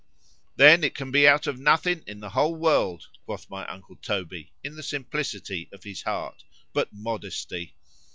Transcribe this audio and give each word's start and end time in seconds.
——Then 0.55 0.83
it 0.83 0.95
can 0.95 1.11
be 1.11 1.27
out 1.27 1.45
of 1.45 1.59
nothing 1.59 2.03
in 2.07 2.19
the 2.21 2.31
whole 2.31 2.55
world, 2.55 3.07
quoth 3.23 3.47
my 3.51 3.67
uncle 3.67 3.95
Toby, 3.97 4.51
in 4.63 4.75
the 4.75 4.81
simplicity 4.81 5.69
of 5.71 5.83
his 5.83 6.01
heart,—but 6.01 6.91
MODESTY. 6.91 7.75